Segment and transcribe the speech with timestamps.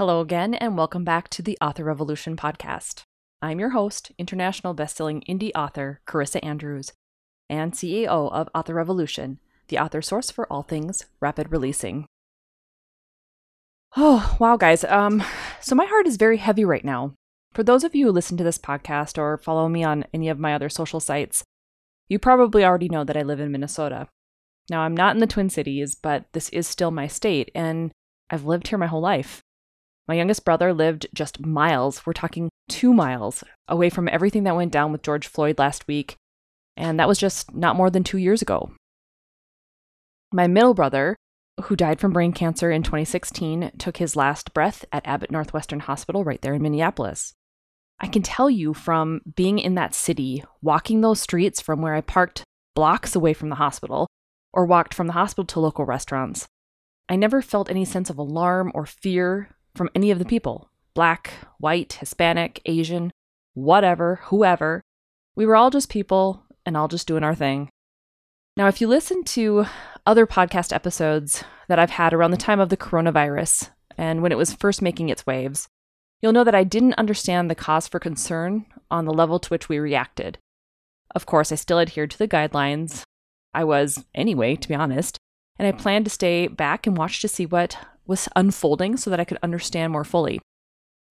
[0.00, 3.02] Hello again, and welcome back to the Author Revolution podcast.
[3.42, 6.94] I'm your host, international bestselling indie author Carissa Andrews,
[7.50, 12.06] and CEO of Author Revolution, the author source for all things rapid releasing.
[13.94, 14.84] Oh, wow, guys.
[14.84, 15.22] Um,
[15.60, 17.12] so my heart is very heavy right now.
[17.52, 20.38] For those of you who listen to this podcast or follow me on any of
[20.38, 21.44] my other social sites,
[22.08, 24.08] you probably already know that I live in Minnesota.
[24.70, 27.92] Now, I'm not in the Twin Cities, but this is still my state, and
[28.30, 29.42] I've lived here my whole life.
[30.10, 34.72] My youngest brother lived just miles, we're talking two miles, away from everything that went
[34.72, 36.16] down with George Floyd last week,
[36.76, 38.72] and that was just not more than two years ago.
[40.32, 41.14] My middle brother,
[41.62, 46.24] who died from brain cancer in 2016, took his last breath at Abbott Northwestern Hospital
[46.24, 47.32] right there in Minneapolis.
[48.00, 52.00] I can tell you from being in that city, walking those streets from where I
[52.00, 52.42] parked
[52.74, 54.08] blocks away from the hospital,
[54.52, 56.48] or walked from the hospital to local restaurants,
[57.08, 61.32] I never felt any sense of alarm or fear from any of the people black,
[61.58, 63.12] white, Hispanic, Asian,
[63.54, 64.82] whatever, whoever.
[65.36, 67.70] We were all just people and all just doing our thing.
[68.56, 69.66] Now, if you listen to
[70.04, 74.38] other podcast episodes that I've had around the time of the coronavirus and when it
[74.38, 75.68] was first making its waves,
[76.20, 79.68] you'll know that I didn't understand the cause for concern on the level to which
[79.68, 80.38] we reacted.
[81.14, 83.02] Of course, I still adhered to the guidelines.
[83.54, 85.16] I was, anyway, to be honest,
[85.58, 87.76] and I planned to stay back and watch to see what
[88.10, 90.40] was unfolding so that I could understand more fully.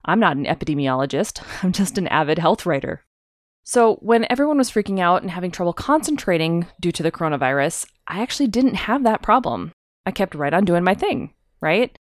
[0.06, 3.04] I'm not an epidemiologist, I'm just an avid health writer.
[3.64, 8.22] So, when everyone was freaking out and having trouble concentrating due to the coronavirus, I
[8.22, 9.72] actually didn't have that problem.
[10.06, 11.96] I kept right on doing my thing, right?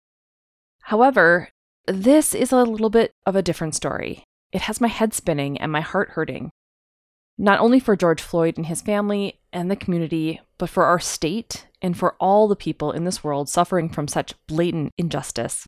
[0.83, 1.50] However,
[1.86, 4.23] this is a little bit of a different story.
[4.52, 6.50] It has my head spinning and my heart hurting.
[7.42, 11.68] Not only for George Floyd and his family and the community, but for our state
[11.82, 15.66] and for all the people in this world suffering from such blatant injustice.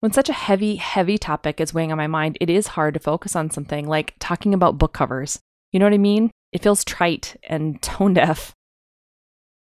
[0.00, 3.00] When such a heavy, heavy topic is weighing on my mind, it is hard to
[3.00, 5.40] focus on something like talking about book covers.
[5.72, 6.30] You know what I mean?
[6.52, 8.52] It feels trite and tone deaf.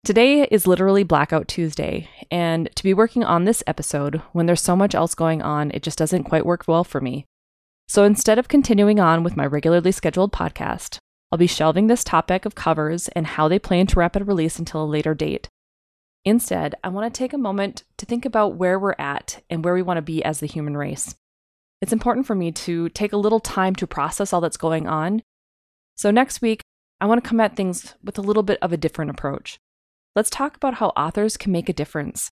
[0.05, 4.77] Today is literally Blackout Tuesday, and to be working on this episode when there's so
[4.77, 7.25] much else going on, it just doesn't quite work well for me.
[7.89, 10.99] So instead of continuing on with my regularly scheduled podcast,
[11.31, 14.83] I'll be shelving this topic of covers and how they play into rapid release until
[14.83, 15.49] a later date.
[16.23, 19.73] Instead, I want to take a moment to think about where we're at and where
[19.73, 21.15] we want to be as the human race.
[21.81, 25.21] It's important for me to take a little time to process all that's going on.
[25.95, 26.61] So, next week,
[26.99, 29.59] I want to come at things with a little bit of a different approach.
[30.15, 32.29] Let's talk about how authors can make a difference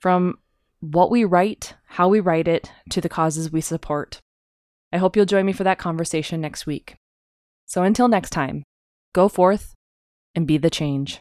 [0.00, 0.38] from
[0.80, 4.20] what we write, how we write it, to the causes we support.
[4.92, 6.96] I hope you'll join me for that conversation next week.
[7.68, 8.64] So until next time,
[9.12, 9.74] go forth
[10.34, 11.20] and be the change.